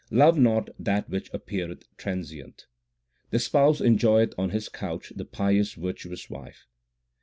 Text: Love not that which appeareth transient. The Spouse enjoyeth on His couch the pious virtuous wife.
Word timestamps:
Love 0.09 0.35
not 0.35 0.71
that 0.79 1.07
which 1.11 1.31
appeareth 1.31 1.83
transient. 1.95 2.65
The 3.29 3.37
Spouse 3.37 3.79
enjoyeth 3.81 4.33
on 4.35 4.49
His 4.49 4.67
couch 4.67 5.13
the 5.15 5.25
pious 5.25 5.73
virtuous 5.73 6.27
wife. 6.27 6.65